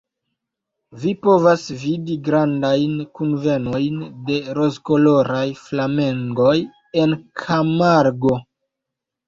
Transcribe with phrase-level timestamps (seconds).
[1.01, 6.57] Vi povas vidi grandajn kunvenojn de rozkoloraj flamengoj
[7.05, 8.37] en Kamargo.